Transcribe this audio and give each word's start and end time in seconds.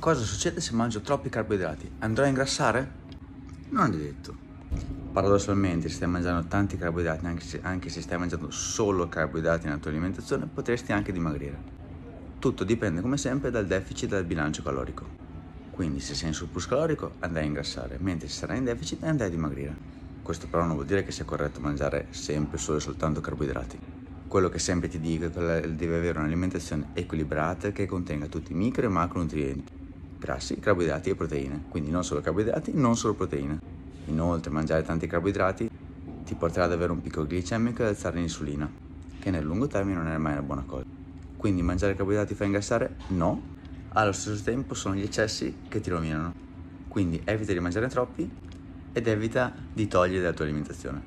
Cosa 0.00 0.22
succede 0.22 0.60
se 0.60 0.74
mangio 0.74 1.00
troppi 1.00 1.28
carboidrati? 1.28 1.90
Andrò 1.98 2.22
a 2.22 2.28
ingrassare? 2.28 2.92
Non 3.70 3.92
è 3.92 3.96
detto. 3.96 4.32
Paradossalmente, 5.12 5.88
se 5.88 5.96
stai 5.96 6.08
mangiando 6.08 6.46
tanti 6.46 6.76
carboidrati, 6.76 7.26
anche 7.26 7.42
se, 7.42 7.60
anche 7.64 7.88
se 7.90 8.00
stai 8.00 8.16
mangiando 8.16 8.48
solo 8.52 9.08
carboidrati 9.08 9.66
nella 9.66 9.78
tua 9.78 9.90
alimentazione, 9.90 10.46
potresti 10.46 10.92
anche 10.92 11.10
dimagrire. 11.10 11.58
Tutto 12.38 12.62
dipende 12.62 13.00
come 13.00 13.16
sempre 13.16 13.50
dal 13.50 13.66
deficit 13.66 14.10
del 14.10 14.22
bilancio 14.22 14.62
calorico. 14.62 15.10
Quindi 15.72 15.98
se 15.98 16.14
sei 16.14 16.28
in 16.28 16.34
surplus 16.34 16.66
calorico 16.66 17.16
andrai 17.18 17.42
a 17.42 17.46
ingrassare, 17.46 17.96
mentre 17.98 18.28
se 18.28 18.34
sarai 18.34 18.58
in 18.58 18.64
deficit 18.64 19.02
andrai 19.02 19.26
a 19.26 19.30
dimagrire. 19.32 19.76
Questo 20.22 20.46
però 20.46 20.64
non 20.64 20.74
vuol 20.74 20.86
dire 20.86 21.02
che 21.02 21.10
sia 21.10 21.24
corretto 21.24 21.60
mangiare 21.60 22.06
sempre 22.10 22.58
solo 22.58 22.78
e 22.78 22.82
soltanto 22.82 23.20
carboidrati. 23.20 23.80
Quello 24.28 24.48
che 24.48 24.60
sempre 24.60 24.86
ti 24.86 25.00
dico 25.00 25.24
è 25.24 25.30
che 25.30 25.74
devi 25.74 25.94
avere 25.94 26.20
un'alimentazione 26.20 26.90
equilibrata 26.92 27.72
che 27.72 27.86
contenga 27.86 28.26
tutti 28.26 28.52
i 28.52 28.54
micro 28.54 28.84
e 28.84 28.88
macronutrienti, 28.88 29.72
grassi, 30.18 30.58
carboidrati 30.58 31.10
e 31.10 31.14
proteine, 31.14 31.64
quindi 31.68 31.90
non 31.90 32.04
solo 32.04 32.20
carboidrati, 32.20 32.72
non 32.74 32.96
solo 32.96 33.14
proteine. 33.14 33.58
Inoltre 34.06 34.50
mangiare 34.50 34.82
tanti 34.82 35.06
carboidrati 35.06 35.66
ti 36.24 36.34
porterà 36.34 36.64
ad 36.64 36.72
avere 36.72 36.92
un 36.92 37.00
picco 37.00 37.26
glicemico 37.26 37.82
e 37.82 37.84
ad 37.84 37.90
alzare 37.90 38.18
l'insulina, 38.18 38.70
che 39.18 39.30
nel 39.30 39.44
lungo 39.44 39.66
termine 39.66 39.98
non 39.98 40.08
è 40.08 40.16
mai 40.18 40.32
una 40.32 40.42
buona 40.42 40.64
cosa. 40.64 40.82
Quindi 41.36 41.62
mangiare 41.62 41.94
carboidrati 41.94 42.34
fa 42.34 42.44
ingrassare? 42.44 42.96
No, 43.08 43.40
allo 43.90 44.12
stesso 44.12 44.42
tempo 44.42 44.74
sono 44.74 44.94
gli 44.94 45.02
eccessi 45.02 45.54
che 45.68 45.80
ti 45.80 45.90
rovinano. 45.90 46.30
Quindi 46.88 47.20
evita 47.24 47.52
di 47.52 47.60
mangiare 47.60 47.88
troppi 47.88 48.28
ed 48.92 49.06
evita 49.06 49.54
di 49.72 49.86
togliere 49.86 50.22
dalla 50.22 50.34
tua 50.34 50.46
alimentazione. 50.46 50.96